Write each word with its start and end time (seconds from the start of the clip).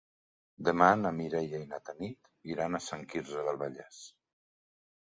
Demà 0.69 0.87
na 1.01 1.11
Mireia 1.17 1.59
i 1.65 1.69
na 1.75 1.81
Tanit 1.91 2.33
iran 2.55 2.79
a 2.81 2.85
Sant 2.89 3.05
Quirze 3.13 3.47
del 3.51 3.65
Vallès. 3.65 4.05